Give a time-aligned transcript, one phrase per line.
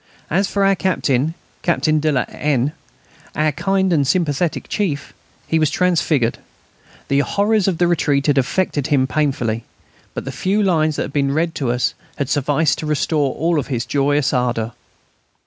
[0.31, 2.71] As for our captain, Captain de la N.,
[3.35, 5.13] our kind and sympathetic chief,
[5.47, 6.39] he was transfigured.
[7.07, 9.63] The horrors of the retreat had affected him painfully,
[10.15, 13.61] but the few lines that had been read to us had sufficed to restore all
[13.61, 14.71] his joyous ardour.